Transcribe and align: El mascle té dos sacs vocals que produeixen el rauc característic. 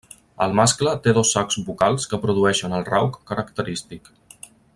El 0.43 0.53
mascle 0.59 0.93
té 1.07 1.13
dos 1.17 1.33
sacs 1.35 1.59
vocals 1.67 2.09
que 2.13 2.21
produeixen 2.25 2.75
el 2.79 2.89
rauc 2.89 3.21
característic. 3.33 4.13